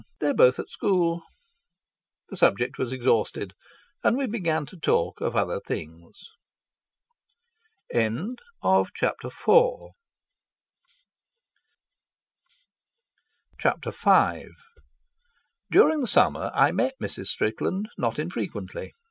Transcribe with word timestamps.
They're 0.19 0.33
both 0.33 0.57
at 0.57 0.71
school." 0.71 1.21
The 2.29 2.35
subject 2.35 2.79
was 2.79 2.91
exhausted, 2.91 3.53
and 4.03 4.17
we 4.17 4.25
began 4.25 4.65
to 4.65 4.75
talk 4.79 5.21
of 5.21 5.35
other 5.35 5.59
things. 5.59 6.23
Chapter 7.93 9.29
V 9.29 9.57
During 15.69 15.99
the 15.99 16.07
summer 16.07 16.49
I 16.55 16.71
met 16.71 16.95
Mrs. 16.99 17.27
Strickland 17.27 17.87
not 17.95 18.17
infrequently. 18.17 18.95